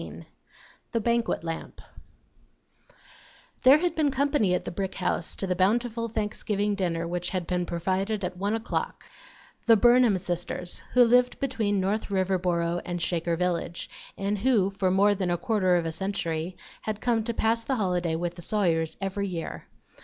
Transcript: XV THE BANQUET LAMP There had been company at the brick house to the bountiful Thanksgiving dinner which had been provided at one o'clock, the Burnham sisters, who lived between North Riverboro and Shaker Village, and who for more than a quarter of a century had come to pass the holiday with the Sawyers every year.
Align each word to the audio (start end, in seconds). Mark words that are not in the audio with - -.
XV 0.01 0.25
THE 0.93 0.99
BANQUET 0.99 1.43
LAMP 1.43 1.79
There 3.61 3.77
had 3.77 3.93
been 3.93 4.09
company 4.09 4.55
at 4.55 4.65
the 4.65 4.71
brick 4.71 4.95
house 4.95 5.35
to 5.35 5.45
the 5.45 5.55
bountiful 5.55 6.09
Thanksgiving 6.09 6.73
dinner 6.73 7.07
which 7.07 7.29
had 7.29 7.45
been 7.45 7.67
provided 7.67 8.25
at 8.25 8.35
one 8.35 8.55
o'clock, 8.55 9.05
the 9.67 9.75
Burnham 9.77 10.17
sisters, 10.17 10.81
who 10.93 11.03
lived 11.03 11.39
between 11.39 11.79
North 11.79 12.09
Riverboro 12.09 12.81
and 12.83 12.99
Shaker 12.99 13.35
Village, 13.37 13.91
and 14.17 14.39
who 14.39 14.71
for 14.71 14.89
more 14.89 15.13
than 15.13 15.29
a 15.29 15.37
quarter 15.37 15.75
of 15.75 15.85
a 15.85 15.91
century 15.91 16.57
had 16.81 16.99
come 16.99 17.23
to 17.25 17.33
pass 17.35 17.63
the 17.63 17.75
holiday 17.75 18.15
with 18.15 18.33
the 18.33 18.41
Sawyers 18.41 18.97
every 19.01 19.27
year. 19.27 19.67